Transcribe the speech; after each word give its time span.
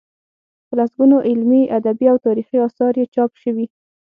په 0.67 0.73
لسګونو 0.79 1.17
علمي، 1.27 1.61
ادبي 1.77 2.05
او 2.11 2.17
تاریخي 2.25 2.57
اثار 2.67 2.93
یې 2.99 3.05
چاپ 3.15 3.31
شوي. 3.43 3.65